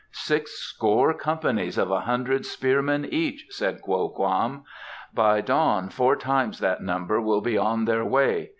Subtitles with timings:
[0.11, 4.63] "Sixscore companies of a hundred spearmen each," said Kwo Kam.
[5.13, 8.49] "By dawn four times that number will be on their way.